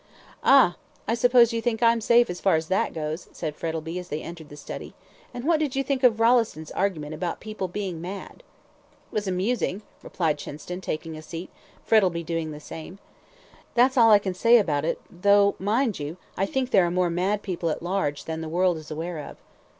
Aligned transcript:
"Ah! 0.43 0.77
I 1.07 1.13
suppose 1.13 1.53
you 1.53 1.61
think 1.61 1.83
I'm 1.83 2.01
safe 2.01 2.27
as 2.27 2.39
far 2.41 2.55
as 2.55 2.69
that 2.69 2.91
goes," 2.91 3.27
said 3.33 3.55
Frettlby, 3.55 3.99
as 3.99 4.09
they 4.09 4.23
entered 4.23 4.49
the 4.49 4.57
study; 4.57 4.95
"and 5.31 5.45
what 5.45 5.59
did 5.59 5.75
you 5.75 5.83
think 5.83 6.01
of 6.03 6.19
Rolleston's 6.19 6.71
argument 6.71 7.13
about 7.13 7.39
people 7.39 7.67
being 7.67 8.01
mad?" 8.01 8.37
"It 8.37 8.43
was 9.13 9.27
amusing," 9.27 9.83
replied 10.01 10.39
Chinston, 10.39 10.81
taking 10.81 11.15
a 11.15 11.21
seat, 11.21 11.51
Frettlby 11.85 12.23
doing 12.23 12.49
the 12.49 12.59
same. 12.59 12.97
"That's 13.75 13.95
all 13.95 14.09
I 14.09 14.17
can 14.17 14.33
say 14.33 14.57
about 14.57 14.85
it, 14.85 14.99
though, 15.11 15.53
mind 15.59 15.99
you, 15.99 16.17
I 16.35 16.47
think 16.47 16.71
there 16.71 16.87
are 16.87 16.89
more 16.89 17.11
mad 17.11 17.43
people 17.43 17.69
at 17.69 17.83
large 17.83 18.25
than 18.25 18.41
the 18.41 18.49
world 18.49 18.77
is 18.77 18.89
aware 18.89 19.19
of." 19.19 19.37